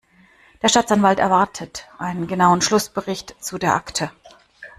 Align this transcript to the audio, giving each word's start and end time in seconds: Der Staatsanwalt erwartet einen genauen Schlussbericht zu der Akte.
Der 0.63 0.67
Staatsanwalt 0.67 1.19
erwartet 1.19 1.87
einen 1.99 2.25
genauen 2.25 2.61
Schlussbericht 2.63 3.35
zu 3.39 3.59
der 3.59 3.75
Akte. 3.75 4.09